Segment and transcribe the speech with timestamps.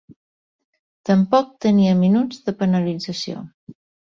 [1.09, 3.45] Tampoc tenia minuts de penalització.